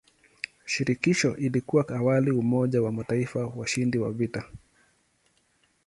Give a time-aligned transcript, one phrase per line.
[0.65, 4.45] Shirikisho lilikuwa awali umoja wa mataifa washindi wa vita.